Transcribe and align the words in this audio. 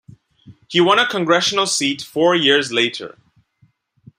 He 0.67 0.81
won 0.81 0.97
a 0.97 1.05
congressional 1.07 1.67
seat 1.67 2.01
four 2.01 2.33
years 2.35 2.71
later. 2.71 3.19